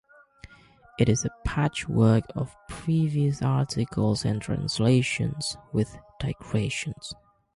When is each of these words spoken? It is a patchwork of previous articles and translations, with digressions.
It 0.97 1.09
is 1.09 1.25
a 1.25 1.29
patchwork 1.45 2.23
of 2.33 2.55
previous 2.67 3.43
articles 3.43 4.25
and 4.25 4.41
translations, 4.41 5.55
with 5.73 5.95
digressions. 6.19 7.13